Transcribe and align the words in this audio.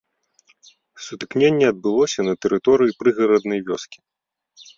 Сутыкненне 1.07 1.65
адбылося 1.73 2.19
на 2.29 2.33
тэрыторыі 2.47 2.97
прыгараднай 3.03 3.59
вёскі. 3.71 3.99